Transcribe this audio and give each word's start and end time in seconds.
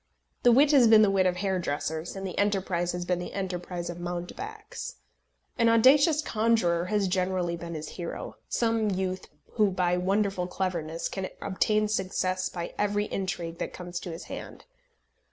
The 0.41 0.51
wit 0.51 0.71
has 0.71 0.87
been 0.87 1.03
the 1.03 1.11
wit 1.11 1.27
of 1.27 1.35
hairdressers, 1.35 2.15
and 2.15 2.25
the 2.25 2.35
enterprise 2.35 2.91
has 2.93 3.05
been 3.05 3.19
the 3.19 3.33
enterprise 3.33 3.87
of 3.87 3.99
mountebanks. 3.99 4.95
An 5.59 5.69
audacious 5.69 6.23
conjurer 6.23 6.85
has 6.85 7.07
generally 7.07 7.55
been 7.55 7.75
his 7.75 7.89
hero, 7.89 8.37
some 8.49 8.89
youth 8.89 9.27
who, 9.57 9.69
by 9.69 9.97
wonderful 9.97 10.47
cleverness, 10.47 11.07
can 11.07 11.29
obtain 11.39 11.87
success 11.87 12.49
by 12.49 12.73
every 12.79 13.05
intrigue 13.13 13.59
that 13.59 13.73
comes 13.73 13.99
to 13.99 14.09
his 14.11 14.23
hand. 14.23 14.65